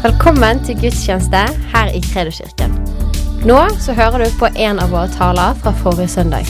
[0.00, 1.40] Velkommen til gudstjeneste
[1.74, 2.72] her i Kredoskirken.
[3.44, 6.48] Nå så hører du på en av våre taler fra forrige søndag.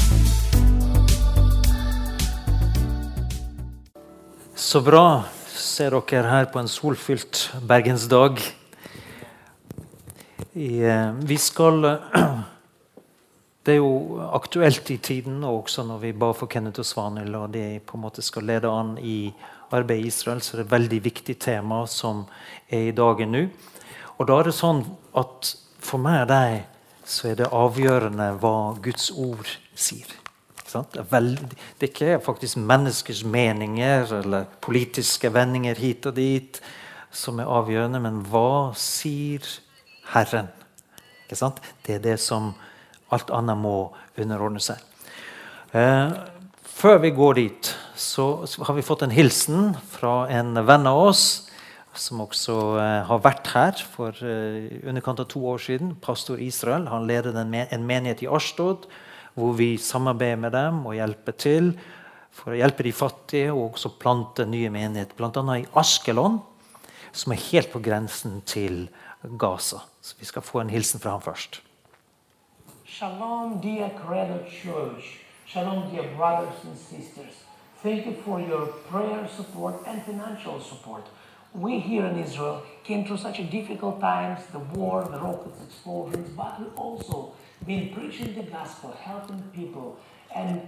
[4.55, 8.39] Så bra ser dere her på en solfylt bergensdag.
[10.55, 11.83] Eh, vi skal
[13.67, 17.35] Det er jo aktuelt i tiden, og også når vi ba for Kenneth og Svanhild,
[17.35, 19.35] og de på en måte skal lede an i
[19.73, 22.25] arbeidet i Israel, så det er et veldig viktig tema som
[22.69, 23.45] er i dagen nå.
[24.19, 24.83] Og da er det sånn
[25.17, 26.57] at for meg og deg
[27.11, 30.11] så er det avgjørende hva Guds ord sier.
[30.71, 30.85] Er,
[31.81, 36.61] det er ikke faktisk menneskers meninger eller politiske vendinger hit og dit
[37.11, 39.43] som er avgjørende, men hva sier
[40.13, 40.53] Herren?
[41.31, 42.53] Det er det som
[43.11, 44.79] alt annet må underordne seg.
[45.75, 46.15] Eh,
[46.63, 51.25] før vi går dit, så har vi fått en hilsen fra en venn av oss
[51.97, 55.95] som også eh, har vært her for eh, underkant av to år siden.
[56.01, 56.87] Pastor Israel.
[56.89, 58.87] Han leder en, en menighet i Ashtod,
[59.35, 61.73] hvor vi samarbeider med dem og hjelper til
[62.35, 65.59] for å hjelpe de fattige og også plante nye menigheter, bl.a.
[65.59, 66.39] i Askelon,
[67.11, 68.85] som er helt på grensen til
[69.37, 69.83] Gaza.
[70.01, 71.61] Så vi skal få en hilsen fra ham først.
[72.87, 75.19] Shalom, dear Credo Church.
[75.51, 77.50] Shalom, dear brothers and sisters.
[77.83, 81.07] Thank you for your prayer support and financial support.
[81.55, 86.29] We here in Israel came through such a difficult times, the war, the rockets explosions,
[86.37, 87.33] but we also
[87.67, 89.99] been preaching the gospel, helping people,
[90.35, 90.61] and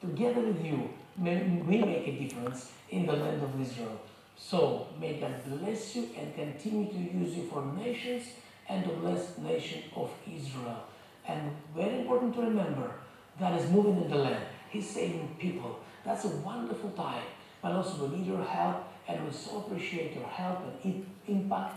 [0.00, 4.00] together with you, we make a difference in the land of Israel.
[4.36, 8.26] So may God bless you and continue to use you for nations
[8.68, 10.84] and the blessed nation of Israel.
[11.26, 12.92] And very important to remember,
[13.40, 14.44] God is moving in the land.
[14.70, 15.80] He's saving people.
[16.04, 17.22] That's a wonderful time.
[17.62, 18.76] But also we need your help,
[19.08, 21.74] and we so appreciate your help and impact,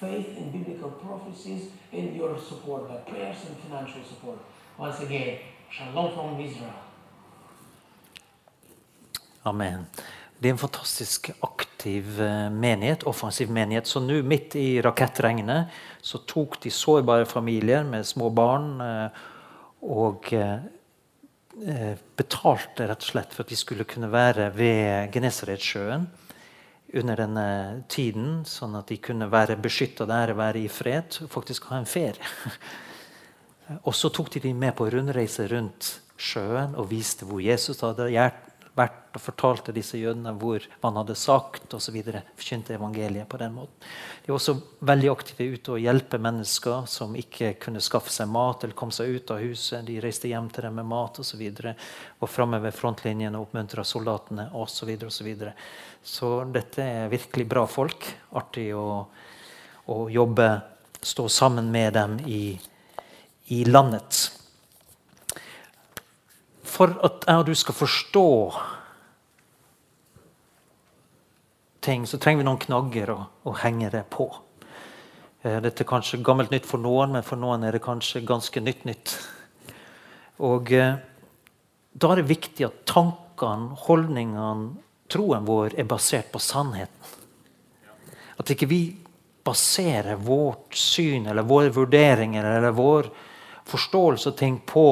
[0.00, 4.38] faith in biblical prophecies, and your support by prayers and financial support.
[4.76, 5.38] Once again,
[5.70, 6.74] shalom from Israel.
[9.44, 9.86] Amen.
[10.40, 13.86] Det er en fantastisk aktiv eh, menighet, offensiv menighet.
[13.86, 15.68] Så nå, midt i rakettregnet,
[16.00, 19.18] så tok de sårbare familier med små barn eh,
[19.84, 20.62] og eh,
[22.16, 26.06] betalte rett og slett for at de skulle kunne være ved Genesaretsjøen
[27.00, 27.48] under denne
[27.90, 31.90] tiden, sånn at de kunne være beskytta der, være i fred og faktisk ha en
[31.90, 32.30] ferie.
[33.86, 38.08] Og så tok de dem med på rundreise rundt sjøen og viste hvor Jesus hadde
[38.80, 41.96] vært og fortalte disse jødene hvor man hadde sagt osv.
[42.38, 43.74] Forkynte evangeliet på den måten.
[44.22, 44.54] De var også
[44.86, 49.16] veldig aktive ute og hjelpe mennesker som ikke kunne skaffe seg mat eller kom seg
[49.16, 49.84] ut av huset.
[49.86, 51.44] De reiste hjem til dem med mat osv.
[52.20, 54.80] og framme ved frontlinjen og oppmuntra soldatene osv.
[54.80, 55.54] Så, videre, og så, videre.
[56.02, 58.06] så dette er virkelig bra folk.
[58.38, 59.04] Artig å,
[59.90, 60.50] å jobbe,
[61.02, 62.44] stå sammen med dem i,
[63.48, 64.39] i landet
[66.80, 68.28] for at jeg og du skal forstå
[71.84, 74.30] ting, så trenger vi noen knagger å, å henge det på.
[75.44, 78.64] Eh, dette er kanskje gammelt nytt for noen, men for noen er det kanskje ganske
[78.64, 79.12] nytt nytt.
[80.48, 80.96] Og eh,
[81.90, 84.76] Da er det viktig at tankene, holdningene,
[85.10, 87.16] troen vår er basert på sannheten.
[88.40, 88.82] At ikke vi
[89.44, 93.10] baserer vårt syn eller våre vurderinger eller vår
[93.68, 94.86] forståelse av ting på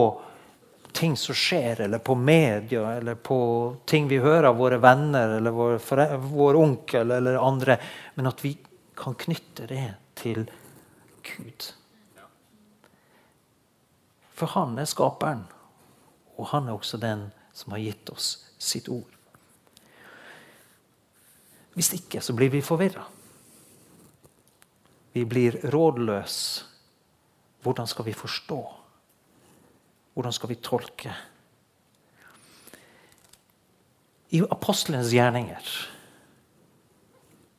[0.98, 5.54] ting som skjer, eller på media, eller på ting vi hører av våre venner eller
[5.54, 5.76] vår,
[6.18, 7.76] vår onkel eller andre,
[8.14, 8.56] men at vi
[8.98, 9.84] kan knytte det
[10.18, 10.48] til
[11.22, 11.68] Gud.
[14.34, 15.44] For han er skaperen,
[16.34, 19.14] og han er også den som har gitt oss sitt ord.
[21.78, 23.04] Hvis ikke så blir vi forvirra.
[25.14, 26.66] Vi blir rådløse.
[27.62, 28.58] Hvordan skal vi forstå?
[30.18, 31.12] Hvordan skal vi tolke?
[34.34, 35.68] I apostelens gjerninger,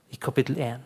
[0.10, 0.84] i kapittel 1,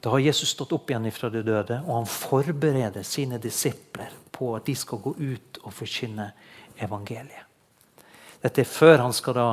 [0.00, 4.54] da har Jesus stått opp igjen fra de døde, og han forbereder sine disipler på
[4.56, 6.30] at de skal gå ut og forkynne
[6.80, 7.44] evangeliet.
[8.40, 9.46] Dette er før han skal da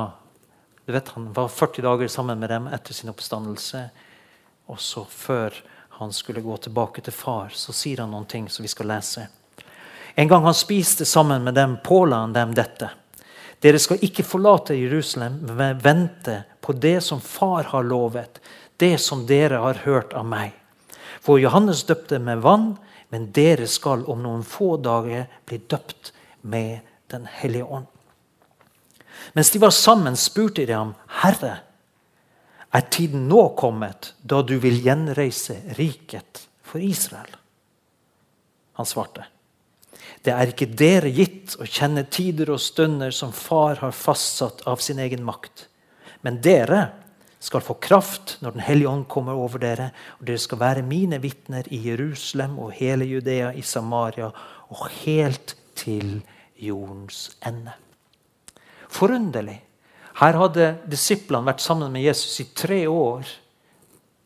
[0.88, 3.90] du vet, Han var 40 dager sammen med dem etter sin oppstandelse.
[4.72, 5.52] Og så før
[6.00, 9.28] han skulle gå tilbake til far, så sier han noen ting som vi skal lese.
[10.14, 12.90] En gang han spiste sammen med dem, påla han dem dette.
[13.60, 18.40] Dere skal ikke forlate Jerusalem, men vente på det som far har lovet,
[18.76, 20.52] det som dere har hørt av meg.
[21.24, 22.74] For Johannes døpte med vann,
[23.08, 26.12] men dere skal om noen få dager bli døpt
[26.42, 27.86] med Den hellige ånd.
[29.32, 31.58] Mens de var sammen, spurte de ham, Herre,
[32.74, 37.30] Er tiden nå kommet da du vil gjenreise riket for Israel?
[38.74, 39.28] Han svarte.
[40.24, 44.80] Det er ikke dere gitt å kjenne tider og stunder som far har fastsatt av
[44.80, 45.66] sin egen makt.
[46.24, 46.86] Men dere
[47.44, 51.18] skal få kraft når Den hellige ånd kommer over dere, og dere skal være mine
[51.20, 54.30] vitner i Jerusalem og hele Judea, i Samaria
[54.72, 56.22] og helt til
[56.56, 57.74] jordens ende.
[58.88, 59.60] Forunderlig.
[60.22, 63.28] Her hadde disiplene vært sammen med Jesus i tre år.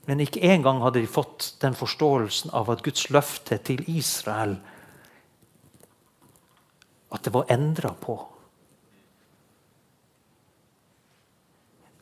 [0.06, 4.58] Men ikke engang hadde de fått den forståelsen av at Guds løfte til Israel
[7.14, 8.18] at det var endra på.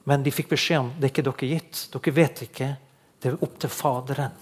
[0.07, 1.81] Men de fikk beskjed om det er ikke dere gitt.
[1.95, 2.69] Dere vet ikke.
[3.19, 4.37] Det er opp til Faderen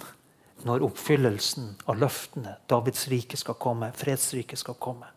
[0.65, 3.91] når oppfyllelsen av løftene, Davids rike, skal komme.
[3.97, 5.09] Fredsriket skal komme.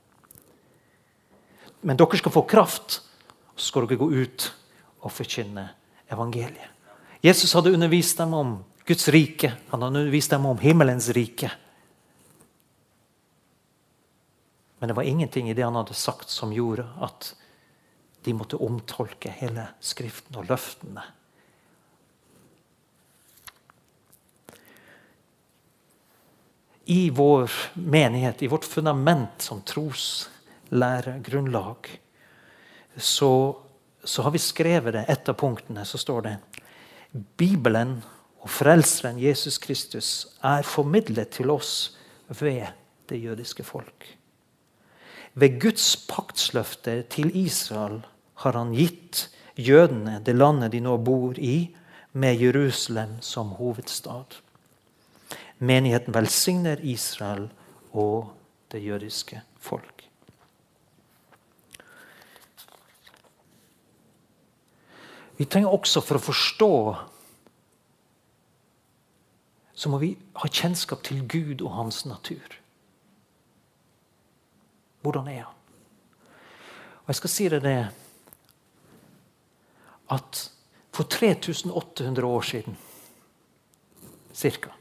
[1.87, 3.01] Men dere skal få kraft,
[3.53, 4.47] og så skal dere gå ut
[5.03, 5.69] og forkynne
[6.11, 6.73] evangeliet.
[7.23, 8.57] Jesus hadde undervist dem om
[8.87, 9.53] Guds rike.
[9.71, 11.49] Han hadde undervist dem om himmelens rike.
[14.79, 17.35] Men det var ingenting i det han hadde sagt, som gjorde at
[18.23, 21.03] de måtte omtolke hele Skriften og løftene.
[26.87, 31.99] I vår menighet, i vårt fundament som troslæregrunnlag,
[32.95, 33.57] så,
[34.03, 35.05] så har vi skrevet det.
[35.07, 36.37] Et av punktene så står det
[37.11, 38.03] Bibelen
[38.39, 41.97] og Frelseren Jesus Kristus er formidlet til oss
[42.27, 42.67] ved
[43.07, 44.16] det jødiske folk.
[45.37, 47.99] Ved Guds paktsløfte til Israel
[48.41, 51.75] har han gitt jødene det landet de nå bor i,
[52.17, 54.39] med Jerusalem som hovedstad.
[55.59, 57.49] Menigheten velsigner Israel
[57.93, 58.33] og
[58.71, 60.07] det jødiske folk.
[65.37, 66.73] Vi trenger også, for å forstå
[69.77, 72.57] så må vi ha kjennskap til Gud og hans natur.
[75.07, 75.53] Hvordan er han?
[77.07, 77.77] Og Jeg skal si deg det
[80.11, 80.39] at
[80.91, 82.75] for 3800 år siden
[84.35, 84.73] cirka,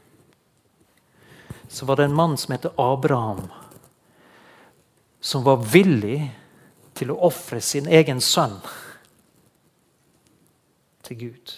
[1.67, 3.45] så var det en mann som heter Abraham,
[5.19, 6.19] som var villig
[6.97, 8.57] til å ofre sin egen sønn
[11.07, 11.55] til Gud.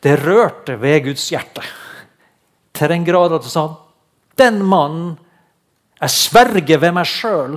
[0.00, 1.64] Det rørte ved Guds hjerte
[2.76, 3.68] til den grad at han sa
[4.40, 5.16] den mannen
[6.00, 7.56] jeg sverger ved meg sjøl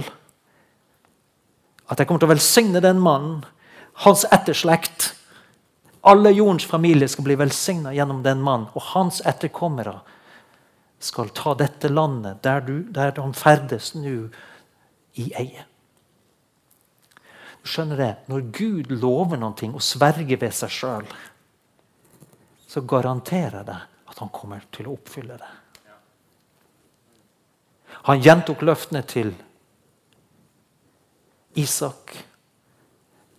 [1.90, 3.42] at jeg kommer til å velsigne den mannen,
[4.06, 5.10] hans etterslekt.
[6.08, 8.70] Alle jordens familier skal bli velsigna gjennom den mannen.
[8.78, 9.98] Og hans etterkommere
[11.04, 14.30] skal ta dette landet der, du, der han ferdes nå,
[15.20, 15.66] i eie.
[17.60, 18.12] Du skjønner det?
[18.32, 21.10] Når Gud lover noe og sverger ved seg sjøl,
[22.70, 25.50] så garanterer det at han kommer til å oppfylle det.
[28.08, 29.34] Han gjentok løftene til
[31.60, 32.14] Isak,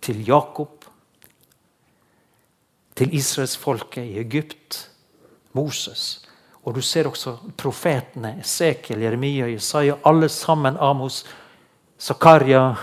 [0.01, 0.85] til Jakob,
[2.95, 4.89] til israelsfolket i Egypt,
[5.53, 6.27] Moses.
[6.63, 11.23] Og du ser også profetene Esekiel, Jeremia, Jesaja, alle sammen, Amos,
[11.99, 12.75] Zakaria,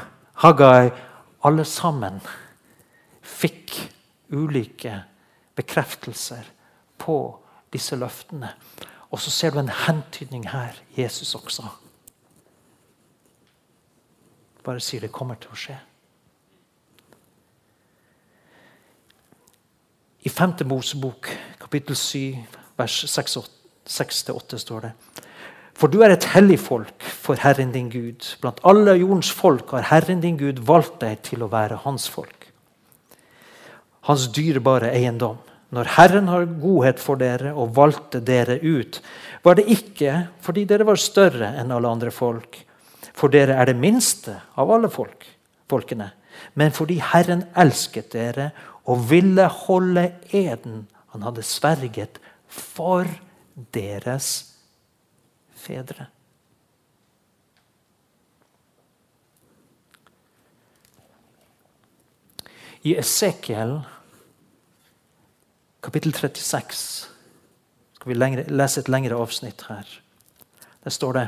[0.42, 0.90] Haggai
[1.46, 2.18] Alle sammen
[3.22, 3.76] fikk
[4.34, 4.96] ulike
[5.54, 6.48] bekreftelser
[6.98, 7.14] på
[7.70, 8.50] disse løftene.
[9.10, 10.76] Og så ser du en hentydning her.
[10.96, 11.64] Jesus også.
[14.64, 15.78] Bare sier det kommer til å skje.
[20.26, 20.58] I 5.
[20.68, 22.36] Mosebok, kapittel 7,
[22.76, 24.90] vers 6-8 står det
[25.78, 28.26] For du er et hellig folk for Herren din Gud.
[28.42, 32.50] Blant alle jordens folk har Herren din Gud valgt deg til å være hans folk.
[34.10, 35.38] Hans dyrebare eiendom.
[35.74, 39.02] Når Herren har godhet for dere og valgte dere ut,
[39.44, 42.62] var det ikke fordi dere var større enn alle andre folk,
[43.12, 45.26] for dere er det minste av alle folk,
[45.68, 46.12] folkene,
[46.56, 48.52] men fordi Herren elsket dere
[48.88, 53.08] og ville holde eden han hadde sverget for
[53.74, 54.30] deres
[55.58, 56.06] fedre.
[62.86, 63.80] I Esekiel
[65.88, 67.06] kapittel 36
[67.96, 69.88] skal vi lengre, lese et lengre avsnitt her.
[70.84, 71.22] Der står det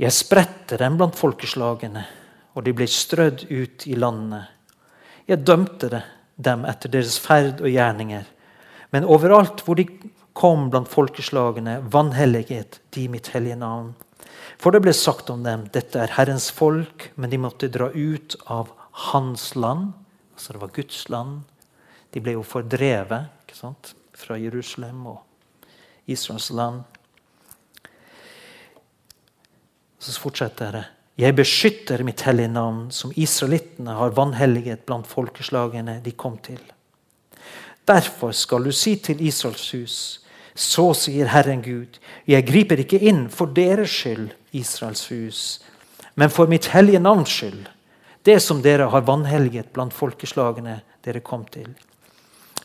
[0.00, 2.02] Jeg spredte dem blant folkeslagene,
[2.58, 4.42] og de ble strødd ut i landene.
[5.30, 6.02] Jeg dømte
[6.34, 8.26] dem etter deres ferd og gjerninger.
[8.90, 9.86] Men overalt hvor de
[10.34, 13.92] kom blant folkeslagene, vanhellighet de mitt hellige navn.
[14.58, 18.34] For det ble sagt om dem, dette er Herrens folk, men de måtte dra ut
[18.50, 18.74] av
[19.12, 19.92] hans land.
[20.34, 21.42] Altså det var Guds land
[22.10, 23.94] De ble jo fordrevet sant?
[24.20, 25.20] fra Jerusalem og
[26.10, 26.82] Israels land.
[30.00, 30.84] Så fortsetter det.
[31.20, 36.60] Jeg beskytter mitt hellige navn, som israelittene har vanhelliget blant folkeslagene de kom til.
[37.88, 39.96] Derfor skal du si til Israels hus,
[40.54, 41.98] så sier Herren Gud,
[42.28, 45.42] jeg griper ikke inn for deres skyld, Israels hus,
[46.16, 47.68] men for mitt hellige navns skyld,
[48.24, 51.70] det som dere har vanhelliget blant folkeslagene dere kom til.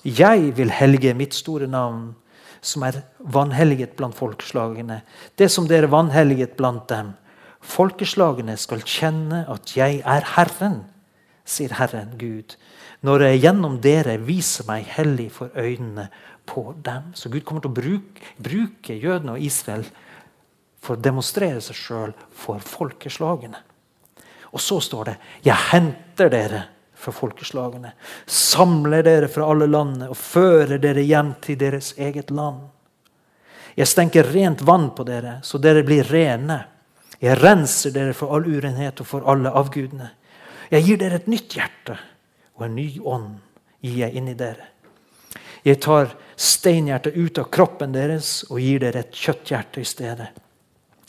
[0.05, 2.13] Jeg vil helge mitt store navn,
[2.61, 5.01] som er vanhelliget blant folkeslagene,
[5.37, 7.13] det som dere vanhelliget blant dem.
[7.65, 10.83] Folkeslagene skal kjenne at jeg er Herren,
[11.45, 12.55] sier Herren Gud,
[13.05, 16.07] når jeg gjennom dere viser meg hellig for øynene
[16.45, 17.11] på dem.
[17.17, 19.85] Så Gud kommer til å bruke, bruke jødene og Israel
[20.81, 23.61] for å demonstrere seg sjøl for folkeslagene.
[24.53, 26.63] Og så står det 'Jeg henter dere
[26.95, 27.93] fra folkeslagene',
[28.25, 32.69] 'samler dere fra alle landene' og fører dere hjem til deres eget land'.
[33.75, 36.65] Jeg stenker rent vann på dere, så dere blir rene.
[37.19, 40.09] Jeg renser dere for all urenhet og for alle avgudene.
[40.71, 41.97] Jeg gir dere et nytt hjerte,
[42.55, 43.35] og en ny ånd
[43.83, 44.71] gir jeg inni dere.
[45.65, 50.27] Jeg tar steinhjertet ut av kroppen deres og gir dere et kjøtthjerte i stedet.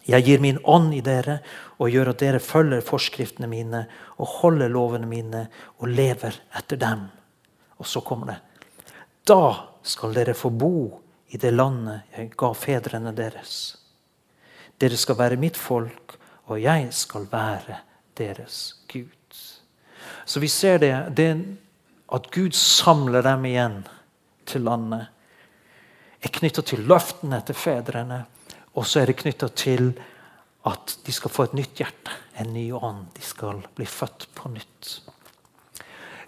[0.07, 1.41] Jeg gir min ånd i dere
[1.77, 3.83] og gjør at dere følger forskriftene mine
[4.17, 5.47] og holder lovene mine
[5.79, 7.07] og lever etter dem.
[7.77, 8.39] Og så kommer det.
[9.29, 11.03] Da skal dere få bo
[11.35, 13.77] i det landet jeg ga fedrene deres.
[14.81, 16.17] Dere skal være mitt folk,
[16.47, 17.81] og jeg skal være
[18.17, 19.13] deres Gud.
[20.25, 21.31] Så vi ser det, det
[22.13, 23.81] at Gud samler dem igjen
[24.47, 25.09] til landet,
[26.23, 28.23] er knytta til løftene til fedrene.
[28.77, 29.91] Og så er det knytta til
[30.67, 33.07] at de skal få et nytt hjerte, en ny ånd.
[33.15, 34.93] De skal bli født på nytt.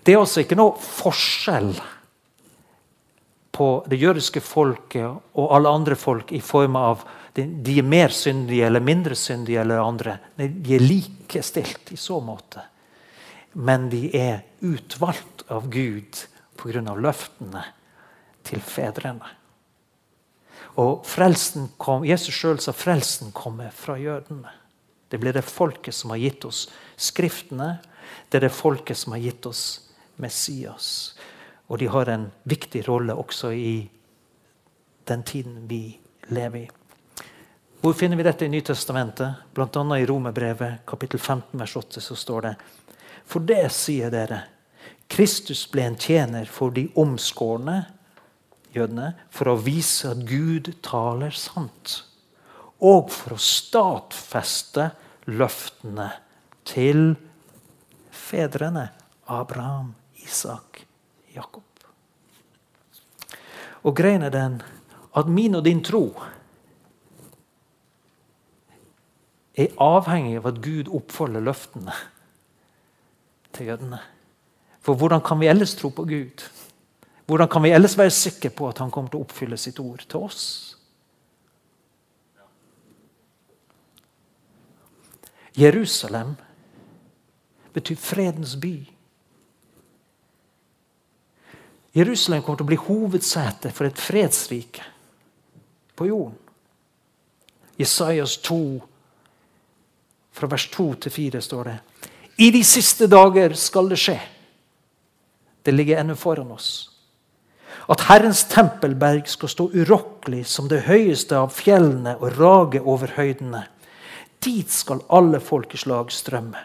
[0.03, 1.73] Det er altså ikke noe forskjell
[3.59, 7.03] på det jødiske folket og alle andre folk i form av
[7.39, 10.17] de er mer syndige eller mindre syndige eller andre.
[10.35, 12.65] De er likestilt i så måte.
[13.59, 16.19] Men de er utvalgt av Gud
[16.59, 16.95] pga.
[16.95, 17.63] løftene
[18.43, 19.38] til fedrene.
[20.79, 24.53] Og frelsen kom, Jesus sjøl sa frelsen kommer fra jødene.
[25.09, 26.69] Det blir det folket som har gitt oss
[26.99, 27.79] Skriftene.
[28.29, 29.63] Det er det folket som har gitt oss
[30.17, 31.15] Messias.
[31.69, 33.89] Og de har en viktig rolle også i
[35.09, 36.69] den tiden vi lever i.
[37.81, 39.45] Hvor finner vi dette i Nytestamentet?
[39.55, 39.83] Bl.a.
[39.99, 42.55] i Romerbrevet kapittel 15 vers 8 så står det
[43.25, 44.43] For det sier dere,
[45.09, 47.81] Kristus ble en tjener for de omskårne
[48.75, 52.03] jødene for å vise at Gud taler sant,
[52.79, 54.91] og for å stadfeste
[55.29, 56.11] løftene
[56.69, 57.17] til
[58.15, 58.89] fedrene
[59.29, 59.95] Abraham,
[60.25, 60.85] Isak,
[61.35, 61.65] Jakob.
[63.87, 64.61] Og greien er den
[65.17, 66.05] at min og din tro
[69.59, 71.95] er avhengig av at Gud oppfolder løftene
[73.57, 73.99] til jødene.
[74.85, 76.45] For hvordan kan vi ellers tro på Gud?
[77.29, 80.01] Hvordan kan vi ellers være sikre på at han kommer til å oppfylle sitt ord
[80.09, 80.45] til oss?
[85.59, 86.37] Jerusalem
[87.77, 88.73] betyr fredens by.
[91.93, 94.89] Jerusalem kommer til å bli hovedsete for et fredsrike
[95.99, 96.37] på jorden.
[97.77, 98.61] Jesajas 2
[100.33, 101.79] fra vers 2 til 4 står det
[102.39, 104.21] I de siste dager skal det skje.
[105.65, 106.98] Det ligger ennå foran oss.
[107.89, 113.67] At Herrens tempelberg skal stå urokkelig som det høyeste av fjellene og rage over høydene.
[114.45, 116.61] Dit skal alle folkeslag strømme.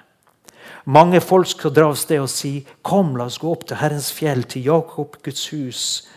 [0.85, 4.11] Mange folk skal dra av sted og si, 'Kom, la oss gå opp til Herrens
[4.11, 6.07] fjell, til Jakob, Guds hus',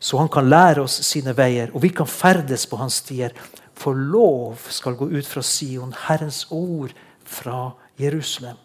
[0.00, 3.32] så han kan lære oss sine veier, og vi kan ferdes på hans stier.
[3.74, 6.92] For lov skal gå ut fra Sion, Herrens ord
[7.24, 8.56] fra Jerusalem.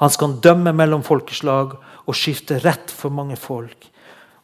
[0.00, 3.90] Han skal dømme mellom folkeslag og skifte rett for mange folk.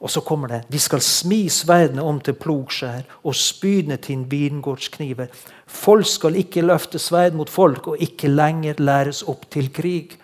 [0.00, 5.28] Og så kommer det De skal smi sverdene om til plogskjær og spydene til vingårdskniver.
[5.66, 10.16] Folk skal ikke løfte sverd mot folk og ikke lenger læres opp til krig.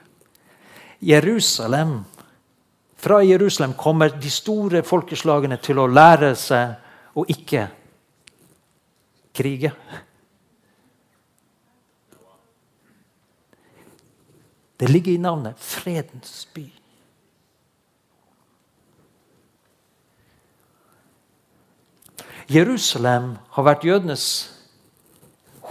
[1.00, 2.04] Jerusalem,
[2.97, 6.73] Fra Jerusalem kommer de store folkeslagene til å lære seg
[7.14, 7.66] å ikke
[9.37, 9.73] krige.
[14.80, 16.64] Det ligger i navnet Fredens by.
[22.47, 24.26] Jerusalem har vært jødenes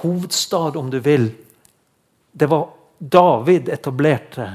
[0.02, 1.30] hovedstad, om du vil.
[2.32, 4.50] Det var David etablerte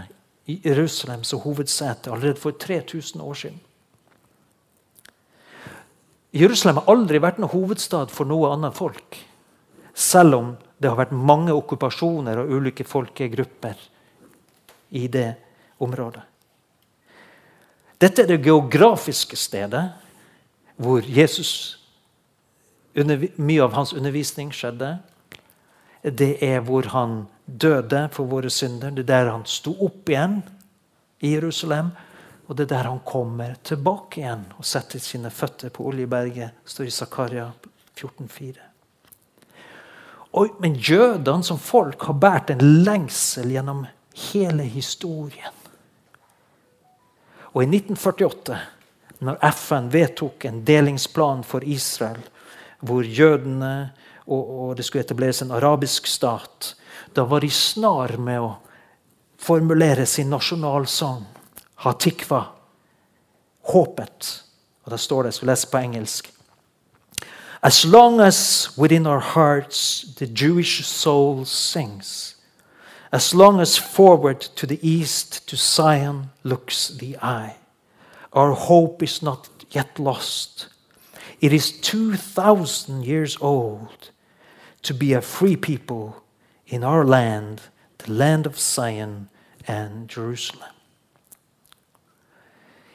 [0.47, 3.61] Jerusalem som hovedsete allerede for 3000 år siden.
[6.33, 9.17] Jerusalem har aldri vært noen hovedstad for noe annet folk.
[9.95, 13.81] Selv om det har vært mange okkupasjoner og ulike folkegrupper
[14.97, 15.29] i det
[15.83, 16.23] området.
[18.01, 19.83] Dette er det geografiske stedet
[20.81, 21.80] hvor Jesus,
[22.95, 24.99] mye av hans undervisning skjedde.
[26.03, 28.91] Det er hvor han døde for våre synder.
[28.91, 30.41] Det er der han sto opp igjen
[31.21, 31.93] i Jerusalem.
[32.49, 36.51] Og det er der han kommer tilbake igjen og setter sine føtter på Oljeberget.
[36.65, 37.53] står i Zakaria
[37.95, 38.59] 14,4.
[40.59, 43.87] Men jødene som folk har båret en lengsel gjennom
[44.33, 45.55] hele historien.
[47.53, 48.59] Og i 1948,
[49.27, 52.23] når FN vedtok en delingsplan for Israel,
[52.81, 53.93] hvor jødene
[54.27, 56.75] og, og det skulle etableres en arabisk stat,
[57.17, 58.51] da var de snar med å
[59.41, 61.25] formulere sin nasjonalsang
[61.81, 62.45] Hatikva.
[63.73, 64.43] Håpet.
[64.85, 66.29] Og da står det, jeg skal lese på engelsk.
[67.63, 72.37] As long as within our hearts the Jewish soul sings,
[73.13, 77.57] as long as forward to the east to Zion looks the eye,
[78.33, 80.69] our hope is not yet lost.
[81.41, 84.11] It is 2,000 years old
[84.83, 86.23] to be a free people
[86.67, 87.61] in our land,
[87.99, 89.29] the land of Zion
[89.67, 90.75] and Jerusalem.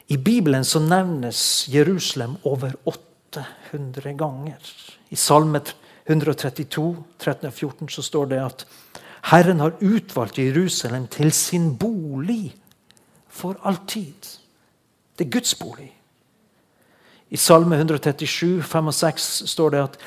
[0.07, 4.57] I Bibelen så nevnes Jerusalem over 800 ganger.
[5.09, 5.61] I Salme
[6.05, 8.67] 132, 13 og 14 så står det at
[9.31, 12.55] Herren har utvalgt Jerusalem til sin bolig
[13.27, 14.37] for alltid.
[15.17, 15.94] Det er Guds bolig.
[17.29, 19.97] I Salme 137, 5 og 6 står det at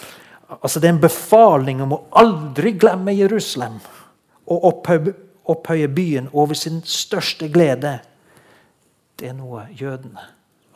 [0.62, 3.80] altså det er en befaling om å aldri glemme Jerusalem
[4.48, 5.14] og opphøye,
[5.48, 7.98] opphøye byen over sin største glede.
[9.18, 10.24] Det er noe jødene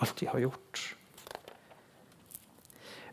[0.02, 0.82] alltid har gjort.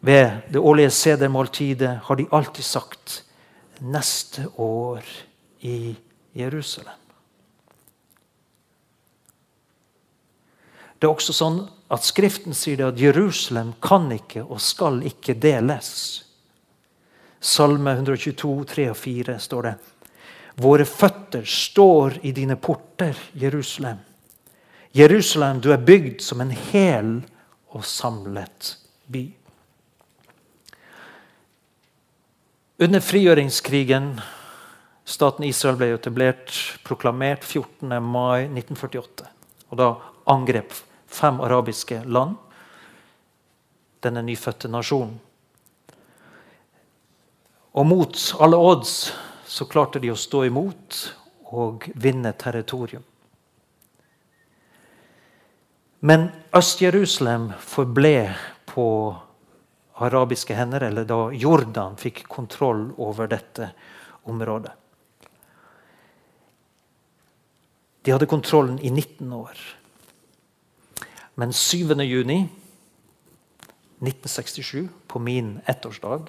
[0.02, 3.24] Ved det årlige sedermåltidet har de alltid sagt
[3.82, 5.04] 'neste år
[5.62, 5.96] i
[6.36, 7.09] Jerusalem'.
[11.00, 15.92] Det er også sånn at Skriften sier at Jerusalem kan ikke og skal ikke deles.
[17.40, 19.74] Salme 122, 3 og 4 står det.
[20.60, 24.02] Våre føtter står i dine porter, Jerusalem.
[24.92, 27.14] Jerusalem, du er bygd som en hel
[27.72, 28.74] og samlet
[29.08, 29.24] by.
[32.80, 34.12] Under frigjøringskrigen
[35.10, 36.54] Staten Israel ble etablert,
[36.86, 37.96] proklamert 14.
[38.04, 39.26] mai 1948.
[39.72, 39.90] Og da
[40.30, 40.76] angrep
[41.10, 42.38] fem arabiske land
[44.04, 45.17] denne nyfødte nasjonen.
[47.74, 48.93] Og mot alle odds
[49.50, 51.00] så klarte de å stå imot
[51.54, 53.04] og vinne territorium.
[56.00, 58.36] Men Øst-Jerusalem forble
[58.69, 58.86] på
[60.00, 63.72] arabiske hender, eller da Jordan fikk kontroll over dette
[64.32, 64.72] området.
[68.02, 69.60] De hadde kontrollen i 19 år.
[71.39, 71.78] Men 7.
[72.04, 72.49] juni
[73.99, 76.28] 1967, på min ettårsdag,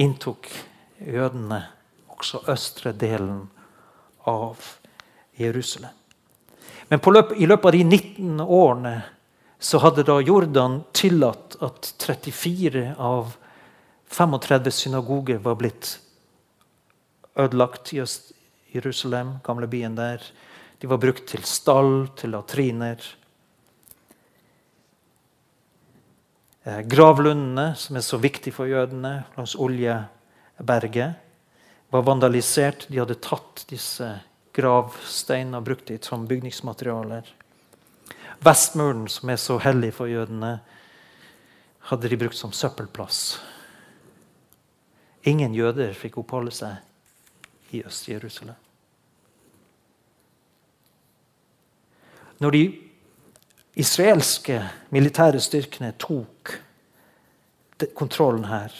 [0.00, 0.48] inntok
[0.96, 1.58] jødene
[2.08, 3.42] også østre delen
[4.24, 4.56] av
[5.36, 5.92] Jerusalem.
[6.88, 8.96] Men løp, i løpet av de 19 årene
[9.60, 13.36] så hadde da Jordan tillatt at 34 av
[14.08, 15.98] 35 synagoger var blitt
[17.36, 20.24] ødelagt i Øst-Jerusalem, gamle byen der.
[20.80, 22.96] De var brukt til stall, til latriner.
[22.96, 23.18] Eh,
[26.64, 31.14] gravlundene, som er så viktig for jødene, langs Oljeberget,
[31.92, 32.86] var vandalisert.
[32.88, 34.08] De hadde tatt disse
[34.54, 37.26] gravsteinene og brukt det som bygningsmaterialer.
[38.42, 40.60] Vestmuren, som er så hellig for jødene,
[41.90, 43.40] hadde de brukt som søppelplass.
[45.26, 48.58] Ingen jøder fikk oppholde seg i Øst-Jerusalem.
[52.42, 52.62] Når de
[53.78, 54.58] israelske
[54.92, 56.56] militære styrkene tok
[57.98, 58.72] kontrollen her,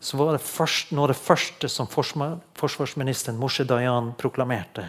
[0.00, 4.88] så var det først, noe av det første som forsvarsministeren Moshe Dayan proklamerte.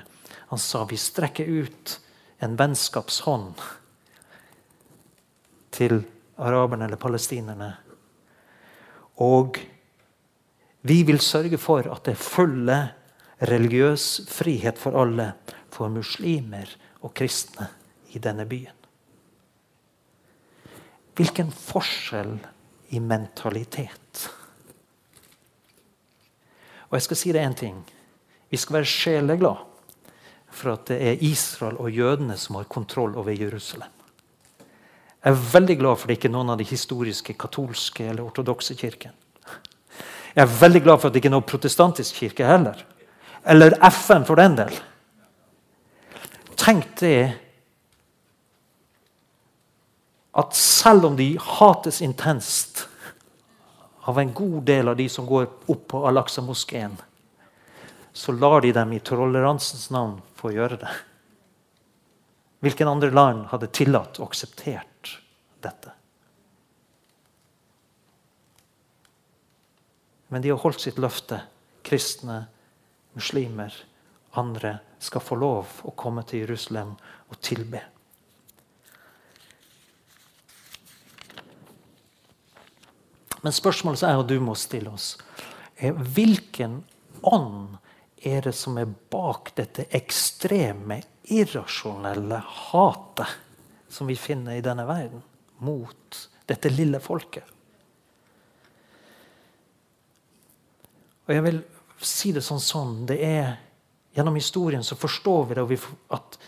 [0.50, 1.98] Han sa vi strekker ut
[2.40, 3.60] en vennskapshånd
[5.76, 6.00] til
[6.40, 7.74] araberne eller palestinerne.
[9.20, 9.60] Og
[10.88, 12.80] vi vil sørge for at det er fulle
[13.50, 15.34] religiøs frihet for alle,
[15.74, 16.72] for muslimer
[17.04, 17.70] og kristne
[18.16, 18.79] i denne byen.
[21.20, 22.38] Hvilken forskjell
[22.96, 24.30] i mentalitet.
[26.90, 27.82] Og jeg skal si deg én ting.
[28.50, 29.66] Vi skal være sjeleglade
[30.50, 33.92] for at det er Israel og jødene som har kontroll over Jerusalem.
[35.20, 38.78] Jeg er veldig glad for det ikke er noen av de historiske katolske eller ortodokse
[38.80, 39.14] kirkene.
[40.32, 42.80] Jeg er veldig glad for at det ikke er noen protestantisk kirke heller.
[43.44, 44.76] Eller FN, for den del.
[46.60, 47.49] Tenk det
[50.40, 52.86] at selv om de hates intenst
[54.10, 56.96] av en god del av de som går opp på Al-Aqsa-moskeen,
[58.14, 60.96] så lar de dem i toleransens navn få gjøre det.
[62.60, 65.14] Hvilken andre land hadde tillatt og akseptert
[65.64, 65.94] dette?
[70.30, 71.40] Men de har holdt sitt løfte.
[71.84, 72.44] Kristne,
[73.18, 73.74] muslimer,
[74.38, 76.92] andre skal få lov å komme til Jerusalem
[77.30, 77.82] og tilbe.
[83.42, 85.14] Men spørsmålet jeg og du må stille oss,
[85.80, 86.82] er hvilken
[87.24, 87.78] ånd
[88.28, 91.00] er det som er bak dette ekstreme,
[91.30, 93.38] irrasjonelle hatet
[93.90, 95.24] som vi finner i denne verden
[95.64, 97.46] mot dette lille folket?
[101.30, 101.60] Og jeg vil
[102.02, 102.94] si det sånn sånn.
[103.08, 103.54] Det er,
[104.18, 105.80] gjennom historien så forstår vi det,
[106.18, 106.40] at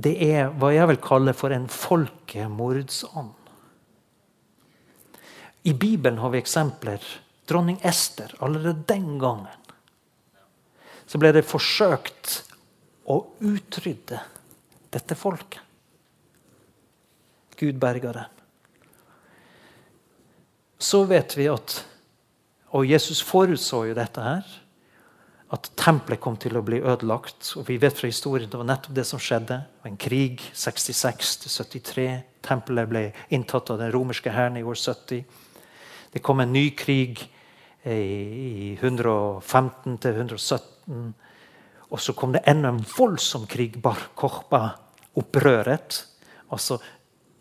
[0.00, 3.39] det er hva jeg vil kalle for en folkemordsånd.
[5.62, 7.04] I Bibelen har vi eksempler.
[7.46, 9.60] Dronning Ester, allerede den gangen
[11.10, 12.36] så ble det forsøkt
[13.10, 14.20] å utrydde
[14.94, 15.58] dette folket.
[17.58, 18.36] Gud berga dem.
[20.78, 21.80] Så vet vi at
[22.70, 24.46] Og Jesus forutså jo dette her.
[25.50, 27.56] At tempelet kom til å bli ødelagt.
[27.58, 29.58] Og vi vet fra historien det var nettopp det som skjedde.
[29.82, 32.04] En krig 66-73.
[32.46, 33.02] Tempelet ble
[33.34, 35.24] inntatt av den romerske hæren i år 70.
[36.10, 37.22] Det kom en ny krig
[37.86, 41.14] i 115 til 117.
[41.90, 46.04] Og så kom det enda en voldsom krig, Bar Kochba-opprøret.
[46.50, 46.78] Altså,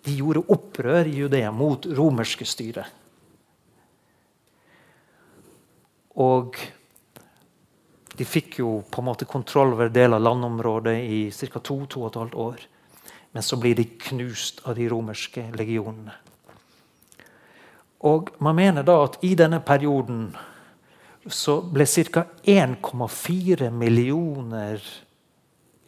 [0.05, 2.85] de gjorde opprør i Judea mot romerske styre.
[6.19, 6.57] Og
[8.19, 11.59] de fikk jo på en måte kontroll over deler av landområdet i ca.
[11.59, 12.65] to, to og et halvt år.
[13.31, 16.15] Men så blir de knust av de romerske legionene.
[17.99, 20.29] Og man mener da at i denne perioden
[21.27, 22.23] så ble ca.
[22.47, 24.79] 1,4 millioner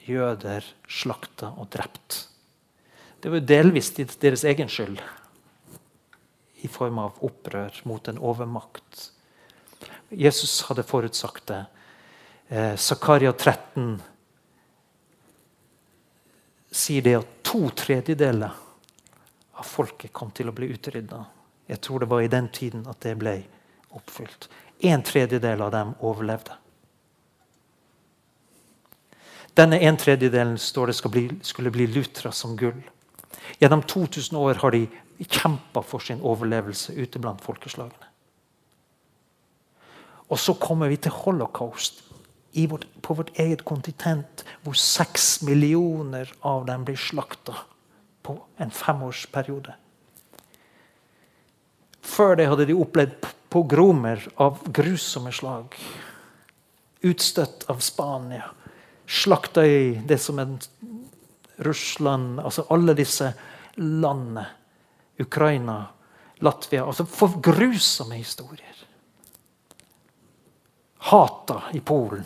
[0.04, 2.26] jøder slakta og drept.
[3.21, 5.00] Det var delvis deres egen skyld,
[6.62, 9.12] i form av opprør mot en overmakt.
[10.10, 11.62] Jesus hadde forutsagt det.
[12.52, 14.02] Eh, Zakaria 13
[16.71, 18.58] sier det at to tredjedeler
[19.56, 21.21] av folket kom til å bli utrydda.
[21.72, 23.38] Jeg tror det var i den tiden at det ble
[23.96, 24.50] oppfylt.
[24.84, 26.58] En tredjedel av dem overlevde.
[29.56, 32.82] Denne en tredjedelen står det bli, skulle bli lutra som gull.
[33.60, 34.88] Gjennom 2000 år har de
[35.20, 38.08] kjempa for sin overlevelse ute blant folkeslagene.
[40.32, 42.04] Og så kommer vi til holocaust
[42.56, 47.56] vårt, på vårt eget kontinent, hvor seks millioner av dem blir slakta
[48.24, 49.76] på en femårsperiode.
[52.02, 55.76] Før det hadde de opplevd pogromer av grusomme slag.
[57.02, 58.50] Utstøtt av Spania.
[59.06, 60.54] Slakta i det som er
[61.62, 63.34] Russland Altså alle disse
[63.76, 64.46] landene.
[65.22, 65.76] Ukraina,
[66.42, 68.78] Latvia altså For grusomme historier.
[71.12, 72.26] Hata i Polen.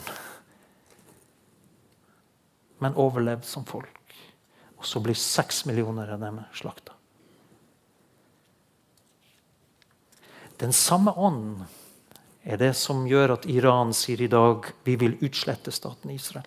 [2.78, 4.14] Men overlevd som folk.
[4.76, 6.95] Og så blir seks millioner av dem slakta.
[10.56, 11.66] Den samme ånden
[12.46, 16.46] er det som gjør at Iran sier i dag vi vil utslette staten Israel.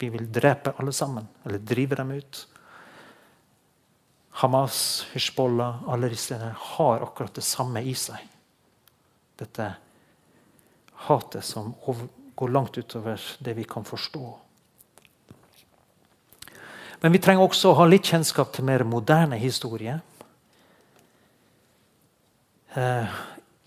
[0.00, 2.46] Vi vil drepe alle sammen, eller drive dem ut.
[4.42, 8.18] Hamas, Hizbollah, alle disse har akkurat det samme i seg.
[9.38, 9.68] Dette
[11.06, 11.74] hatet som
[12.34, 14.24] går langt utover det vi kan forstå.
[17.04, 19.98] Men vi trenger også å ha litt kjennskap til mer moderne historie.
[22.74, 23.06] Eh,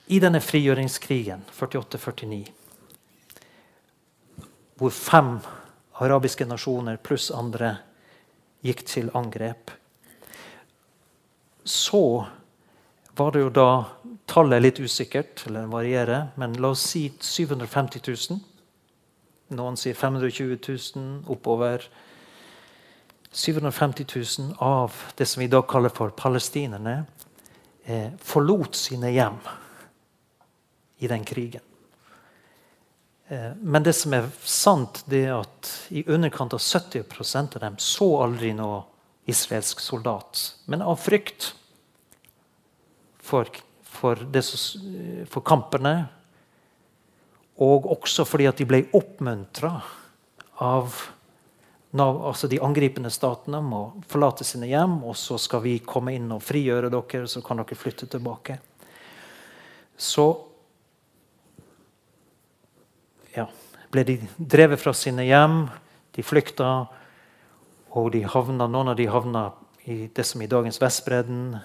[0.07, 2.41] I denne frigjøringskrigen, 48-49,
[4.77, 5.37] hvor fem
[6.03, 7.77] arabiske nasjoner pluss andre
[8.67, 9.71] gikk til angrep,
[11.63, 12.03] så
[13.17, 13.69] var det jo da
[14.27, 18.41] Tallet er litt usikkert, eller varierer, men la oss si 750 000.
[19.55, 21.85] Noen sier 520 000 oppover.
[23.31, 27.05] 750 000 av det som vi da kaller for palestinerne,
[27.87, 29.39] eh, forlot sine hjem
[30.97, 31.63] i den krigen.
[33.27, 37.79] Eh, men det som er sant, det er at i underkant av 70% av dem
[37.81, 38.83] så aldri noe
[39.27, 41.51] israelsk soldat, men av frykt
[43.19, 43.49] for,
[43.83, 44.23] for,
[45.27, 45.95] for kampene.
[47.63, 49.73] Og også fordi at de ble oppmuntra
[50.63, 50.95] av
[51.95, 56.43] altså de angripende statene må forlate sine hjem, og så skal vi komme inn og
[56.43, 58.59] frigjøre dere, så kan dere flytte tilbake.
[59.97, 60.27] Så
[63.33, 63.47] ja,
[63.91, 65.63] ble de drevet fra sine hjem,
[66.15, 66.87] de flykta,
[67.97, 69.47] og de havna, noen av de havna
[69.87, 71.55] i det som i dagens Vestbredden,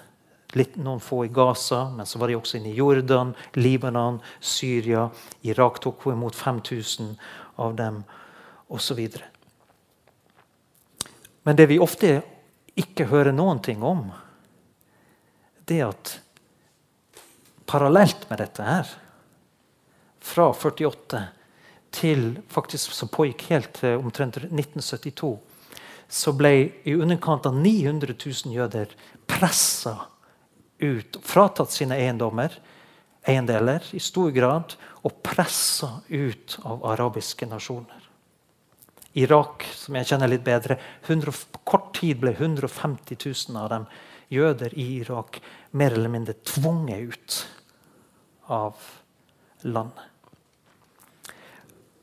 [0.57, 5.09] litt, noen få i Gaza, men så var de også inne i Jordan, Libanon, Syria.
[5.49, 7.17] Irak tok imot 5000
[7.61, 8.03] av dem,
[8.73, 9.01] osv.
[11.42, 12.20] Men det vi ofte
[12.78, 14.07] ikke hører noen ting om,
[15.66, 16.16] det er at
[17.68, 18.88] parallelt med dette her,
[20.22, 21.22] fra 48
[21.92, 25.33] til faktisk som pågikk helt til omtrent 1972,
[26.12, 26.52] så ble
[26.85, 28.92] i underkant av 900 000 jøder
[29.28, 29.96] pressa
[30.83, 32.55] ut, fratatt sine eiendommer,
[33.28, 38.02] eiendeler i stor grad, og pressa ut av arabiske nasjoner.
[39.18, 40.79] Irak, som jeg kjenner litt bedre.
[41.07, 43.87] 100, på kort tid ble 150 000 av dem
[44.33, 45.40] jøder i Irak
[45.77, 47.38] mer eller mindre tvunget ut
[48.53, 48.77] av
[49.62, 50.09] landet.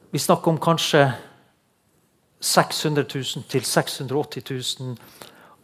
[0.10, 1.04] Vi snakker om kanskje
[2.42, 4.44] 600 000 til 680
[4.80, 4.96] 000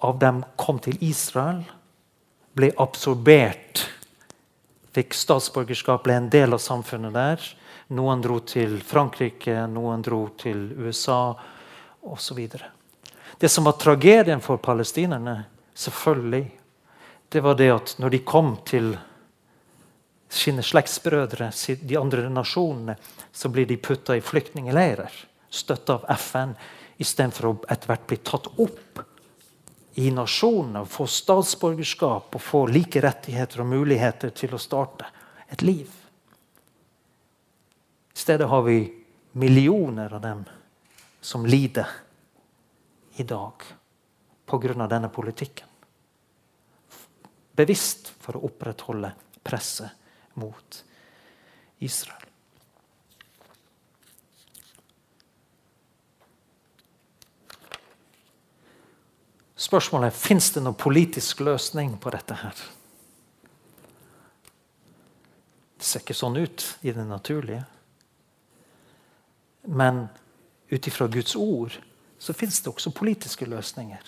[0.06, 1.64] av dem kom til Israel,
[2.56, 3.88] ble absorbert,
[4.96, 7.48] fikk statsborgerskap, ble en del av samfunnet der.
[7.94, 11.36] Noen dro til Frankrike, noen dro til USA
[12.02, 12.40] osv.
[13.38, 15.44] Det som var tragedien for palestinerne,
[15.74, 16.46] selvfølgelig,
[17.30, 18.96] det var det at når de kom til
[20.30, 22.96] sine slektsbrødre, de andre nasjonene,
[23.32, 25.12] så blir de putta i flyktningleirer,
[25.50, 26.56] støtta av FN,
[26.98, 29.04] istedenfor å etter hvert bli tatt opp
[30.02, 35.08] i nasjonene, få statsborgerskap og få like rettigheter og muligheter til å starte
[35.52, 35.92] et liv.
[38.26, 40.46] Stedet har vi millioner av dem
[41.22, 41.88] som lider
[43.16, 43.54] i dag
[44.46, 44.88] pga.
[44.88, 45.68] denne politikken.
[47.52, 49.12] Bevisst for å opprettholde
[49.44, 49.92] presset
[50.34, 50.80] mot
[51.78, 52.26] Israel.
[59.54, 62.34] Spørsmålet er fins det noen politisk løsning på dette.
[62.34, 62.66] her?
[65.78, 67.70] Det ser ikke sånn ut i det naturlige.
[69.66, 70.08] Men
[70.70, 71.80] ut ifra Guds ord
[72.18, 74.02] så fins det også politiske løsninger.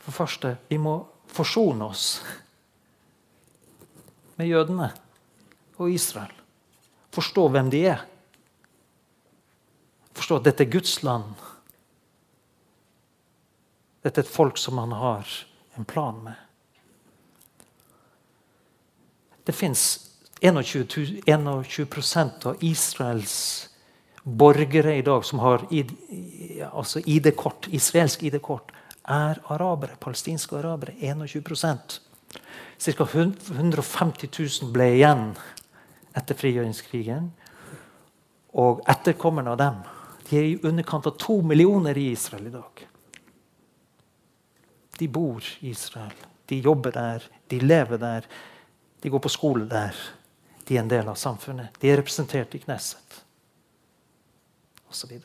[0.00, 0.98] For første, vi må
[1.30, 2.20] forsone oss
[4.36, 4.90] med jødene
[5.78, 6.32] og Israel.
[7.12, 8.04] Forstå hvem de er.
[10.16, 11.34] Forstå at dette er Guds land.
[14.04, 15.28] Dette er et folk som han har
[15.76, 16.34] en plan med.
[19.46, 20.84] Det fins 21,
[21.26, 23.69] 21% av Israels
[24.22, 25.92] borgere i dag som har ID,
[26.72, 28.72] altså ID-kort, israelsk ID-kort,
[29.08, 29.96] er arabere.
[30.00, 30.94] Palestinske arabere.
[31.00, 31.56] 21
[32.80, 33.04] Ca.
[33.04, 34.28] 150
[34.62, 35.24] 000 ble igjen
[36.16, 37.30] etter frigjøringskrigen.
[38.60, 39.80] Og etterkommerne av dem
[40.30, 42.84] de er i underkant av to millioner i Israel i dag.
[44.98, 46.14] De bor i Israel.
[46.46, 48.26] De jobber der, de lever der,
[49.02, 49.96] de går på skole der.
[50.68, 51.74] De er en del av samfunnet.
[51.82, 53.24] De er representert i Knesset
[54.90, 55.16] osv.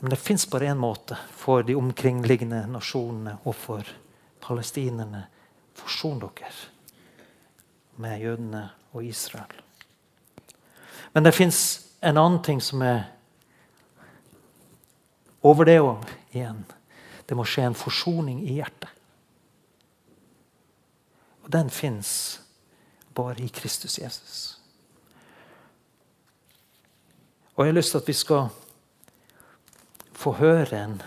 [0.00, 3.88] Men det fins bare én måte for de omkringliggende nasjonene og for
[4.44, 5.26] palestinerne.
[5.76, 6.52] Forson dere
[7.96, 9.52] med jødene og Israel.
[11.12, 11.60] Men det fins
[12.00, 13.06] en annen ting som er
[15.42, 16.64] over det òg igjen.
[17.26, 18.90] Det må skje en forsoning i hjertet.
[21.44, 22.40] Og den fins
[23.14, 24.55] bare i Kristus Jesus.
[27.56, 28.48] Og jeg har lyst til at vi skal
[30.16, 30.98] få høre en,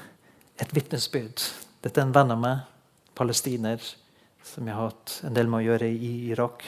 [0.58, 1.44] et vitnesbyrd.
[1.84, 2.64] Dette er en venn av meg,
[3.14, 3.84] palestiner,
[4.42, 6.66] som jeg har hatt en del med å gjøre i Irak.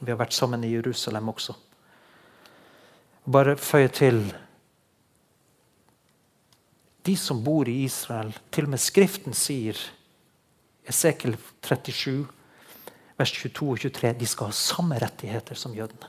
[0.00, 1.58] Vi har vært sammen i Jerusalem også.
[3.28, 4.24] Bare føye til
[7.04, 9.76] De som bor i Israel, til og med Skriften sier,
[10.88, 12.28] Esekel 37,
[13.18, 16.08] vers 22 og 23, de skal ha samme rettigheter som jødene.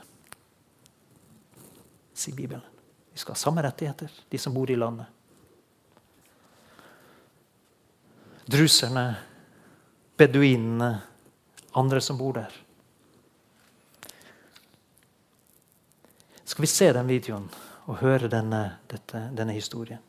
[2.14, 2.73] Sier Bibelen.
[3.14, 5.06] De skal ha samme rettigheter, de som bor i landet.
[8.50, 9.04] Druserne,
[10.18, 10.88] beduinene,
[11.78, 12.56] andre som bor der.
[16.44, 17.46] Skal vi se den videoen
[17.86, 20.02] og høre denne, dette, denne historien?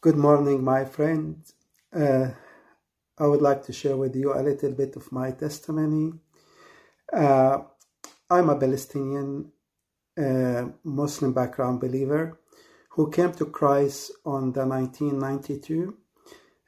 [0.00, 1.42] Good morning, my friend.
[1.90, 2.30] Uh,
[3.18, 6.12] I would like to share with you a little bit of my testimony.
[7.12, 7.58] Uh,
[8.30, 9.50] I'm a Palestinian
[10.18, 12.38] uh, Muslim background believer
[12.90, 15.96] who came to Christ on the 1992.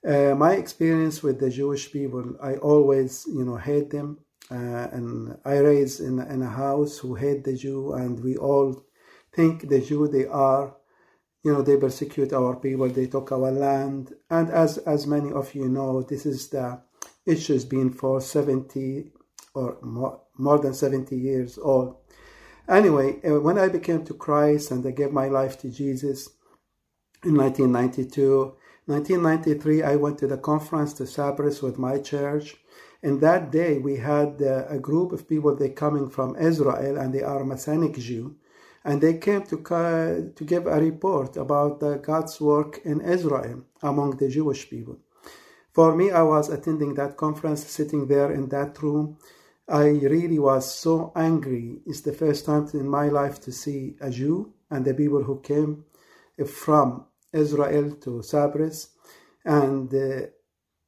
[0.06, 4.18] Uh, my experience with the Jewish people, I always, you know, hate them.
[4.50, 8.85] Uh, and I raised in, in a house who hate the Jew, and we all
[9.32, 10.74] think the Jew they are
[11.46, 15.54] you know they persecute our people they took our land and as as many of
[15.54, 16.80] you know this is the
[17.24, 19.12] issue has been for 70
[19.54, 21.96] or more, more than 70 years old
[22.68, 26.31] anyway uh, when i became to christ and i gave my life to jesus
[27.24, 28.55] in 1992
[28.87, 32.57] 1993 i went to the conference to cyprus with my church
[33.02, 37.14] and that day we had uh, a group of people they coming from israel and
[37.14, 38.37] they are messianic jew
[38.87, 39.57] and they came to,
[40.37, 44.98] to give a report about God's work in Israel among the Jewish people.
[45.74, 49.18] For me, I was attending that conference, sitting there in that room.
[49.68, 51.81] I really was so angry.
[51.87, 55.40] It's the first time in my life to see a Jew and the people who
[55.40, 55.85] came
[56.46, 58.90] from Israel to Cyprus.
[59.44, 60.26] And uh,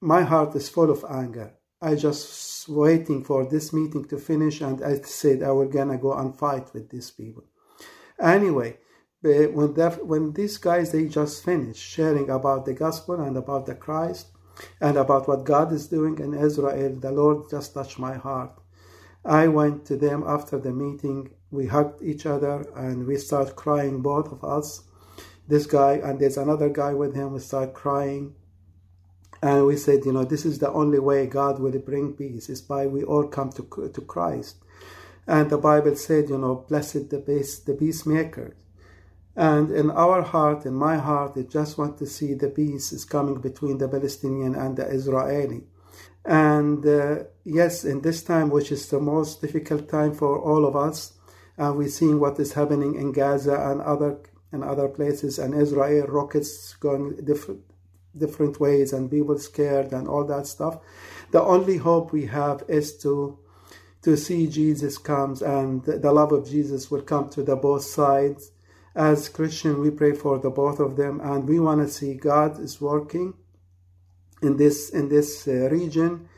[0.00, 1.54] my heart is full of anger.
[1.80, 6.12] I just waiting for this meeting to finish, and I said I was gonna go
[6.12, 7.44] and fight with these people.
[8.20, 8.78] Anyway,
[9.22, 13.74] when that, when these guys they just finished sharing about the gospel and about the
[13.74, 14.28] Christ
[14.80, 18.60] and about what God is doing in Israel, the Lord just touched my heart.
[19.24, 21.30] I went to them after the meeting.
[21.50, 24.82] We hugged each other and we start crying, both of us.
[25.46, 27.32] This guy and there's another guy with him.
[27.32, 28.34] We start crying,
[29.42, 32.60] and we said, you know, this is the only way God will bring peace is
[32.60, 34.56] by we all come to to Christ.
[35.26, 38.54] And the Bible said, you know, blessed the peace, the peacemakers.
[39.36, 43.04] And in our heart, in my heart, I just want to see the peace is
[43.04, 45.62] coming between the Palestinian and the Israeli.
[46.28, 50.76] And uh, yes, in this time, which is the most difficult time for all of
[50.76, 51.14] us,
[51.56, 54.18] and we're seeing what is happening in Gaza and other
[54.52, 57.62] and other places, and Israel rockets going different
[58.14, 60.80] different ways, and people scared and all that stuff.
[61.30, 63.38] The only hope we have is to
[64.02, 68.52] to see Jesus comes and the love of Jesus will come to the both sides.
[68.94, 72.60] As Christian, we pray for the both of them, and we want to see God
[72.60, 73.32] is working
[74.42, 76.28] in this in this uh, region,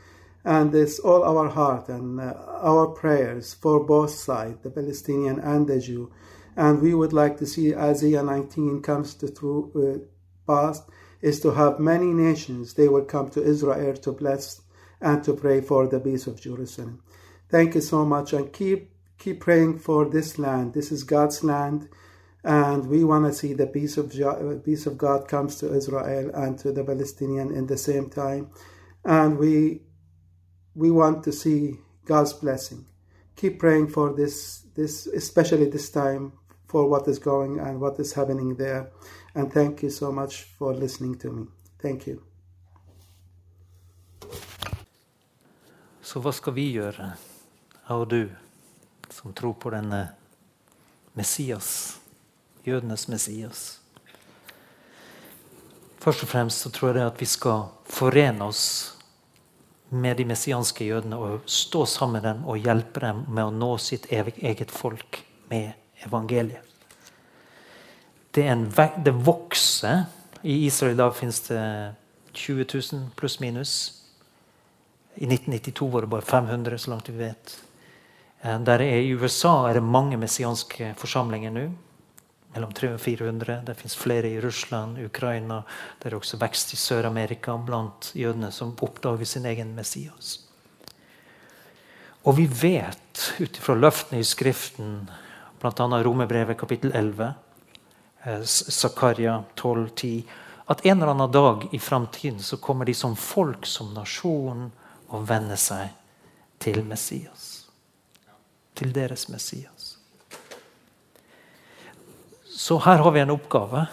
[0.43, 5.67] and it's all our heart and uh, our prayers for both sides, the Palestinian and
[5.67, 6.11] the Jew.
[6.55, 10.83] And we would like to see Isaiah 19 comes to through uh, past
[11.21, 14.61] is to have many nations they will come to Israel to bless
[14.99, 17.01] and to pray for the peace of Jerusalem.
[17.49, 20.73] Thank you so much and keep keep praying for this land.
[20.73, 21.87] This is God's land
[22.43, 26.31] and we want to see the peace of uh, peace of God comes to Israel
[26.33, 28.49] and to the Palestinian in the same time
[29.05, 29.81] and we
[30.75, 32.85] we want to see God's blessing.
[33.35, 36.33] Keep praying for this this especially this time
[36.67, 38.91] for what is going and what is happening there.
[39.35, 41.47] And thank you so much for listening to me.
[41.79, 42.21] Thank you.
[46.01, 47.13] Så hva skal vi gjøre?
[47.91, 48.29] jeg og du,
[49.09, 50.11] som tror på denne eh,
[51.13, 52.00] Messias,
[52.65, 53.79] jødenes Messias.
[56.01, 58.65] Først og fremst så tror jeg at vi skal forene oss
[59.91, 63.71] med de messianske jødene og stå sammen med dem og hjelpe dem med å nå
[63.77, 65.19] sitt eget folk
[65.51, 65.73] med
[66.05, 66.63] evangeliet.
[68.31, 68.45] Det,
[69.03, 70.05] det vokser.
[70.41, 71.63] I Israel i dag finnes det
[72.33, 73.73] 20 000 pluss-minus.
[75.15, 77.57] I 1992 var det bare 500, så langt vi vet.
[78.41, 81.67] Eh, der er I USA er det mange messianske forsamlinger nå.
[82.53, 83.57] Mellom 300 og 400.
[83.65, 85.61] Det fins flere i Russland, Ukraina.
[85.99, 90.39] Det er også vekst i Sør-Amerika blant jødene som oppdager sin egen Messias.
[92.23, 95.07] Og vi vet ut ifra løftene i Skriften,
[95.61, 95.87] bl.a.
[96.03, 97.31] Romerbrevet kapittel 11,
[98.23, 100.11] eh, Zakaria 12, 10,
[100.71, 104.69] at en eller annen dag i framtiden så kommer de som folk, som nasjon,
[105.11, 105.89] og vender seg
[106.61, 107.61] til Messias
[108.81, 109.80] til deres Messias.
[112.61, 113.85] Så her har vi en oppgave,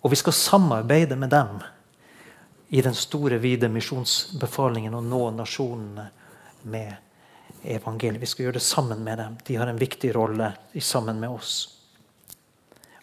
[0.00, 1.56] og vi skal samarbeide med dem
[2.68, 6.04] i den store, vide misjonsbefalingen å nå nasjonene
[6.70, 8.22] med evangeliet.
[8.22, 9.34] Vi skal gjøre det sammen med dem.
[9.50, 11.58] De har en viktig rolle sammen med oss.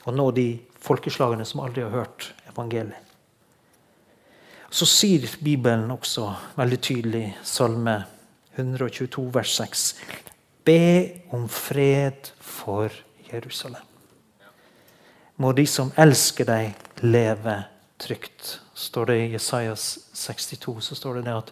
[0.07, 0.47] Å nå de
[0.79, 3.13] folkeslagene som aldri har hørt evangeliet.
[4.71, 7.99] Så sier Bibelen også veldig tydelig, Salme
[8.55, 9.89] 122, vers 6.
[10.63, 10.83] Be
[11.35, 13.91] om fred for Jerusalem.
[15.35, 17.63] Må de som elsker deg, leve
[17.97, 18.59] trygt.
[18.73, 21.51] står det I Jesajas 62 så står det det at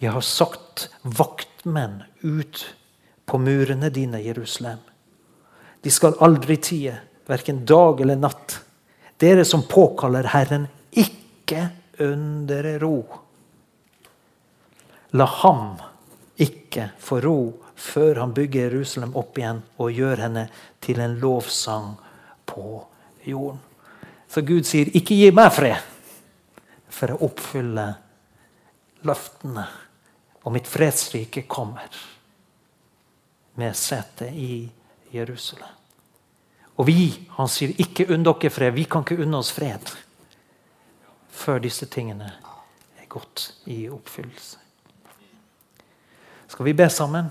[0.00, 2.62] jeg har sagt vaktmenn ut
[3.28, 4.78] på murene dine, Jerusalem.
[5.82, 6.94] De skal aldri tie,
[7.28, 8.56] verken dag eller natt.
[9.20, 11.68] Dere som påkaller Herren, ikke
[12.00, 12.96] under ro.
[15.12, 15.76] La ham
[16.40, 17.40] ikke få ro
[17.76, 20.46] før han bygger Jerusalem opp igjen og gjør henne
[20.80, 21.92] til en lovsang
[22.50, 22.82] på
[23.24, 23.60] jorden.
[24.30, 25.82] Så Gud sier, 'Ikke gi meg fred',
[26.88, 27.86] for å oppfylle
[29.02, 29.66] løftene.
[30.44, 31.88] Og mitt fredsrike kommer
[33.54, 34.70] med sete i
[35.12, 35.76] Jerusalem.
[36.80, 38.72] Og vi, han sier, ikke unn dere fred.
[38.74, 39.90] Vi kan ikke unne oss fred
[41.40, 42.30] før disse tingene
[43.00, 44.58] er gått i oppfyllelse.
[46.50, 47.30] Skal vi be sammen?